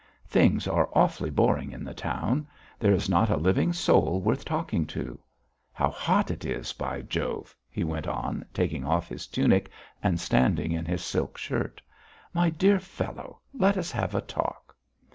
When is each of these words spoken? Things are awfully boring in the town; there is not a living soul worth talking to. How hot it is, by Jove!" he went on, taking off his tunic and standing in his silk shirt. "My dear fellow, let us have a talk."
Things 0.25 0.67
are 0.67 0.89
awfully 0.93 1.29
boring 1.29 1.71
in 1.71 1.83
the 1.83 1.93
town; 1.93 2.47
there 2.79 2.91
is 2.91 3.07
not 3.07 3.29
a 3.29 3.37
living 3.37 3.71
soul 3.71 4.19
worth 4.19 4.43
talking 4.43 4.87
to. 4.87 5.19
How 5.73 5.91
hot 5.91 6.31
it 6.31 6.43
is, 6.43 6.73
by 6.73 7.03
Jove!" 7.03 7.55
he 7.69 7.83
went 7.83 8.07
on, 8.07 8.43
taking 8.51 8.83
off 8.83 9.09
his 9.09 9.27
tunic 9.27 9.69
and 10.01 10.19
standing 10.19 10.71
in 10.71 10.85
his 10.85 11.03
silk 11.03 11.37
shirt. 11.37 11.83
"My 12.33 12.49
dear 12.49 12.79
fellow, 12.79 13.41
let 13.53 13.77
us 13.77 13.91
have 13.91 14.15
a 14.15 14.21
talk." 14.21 14.75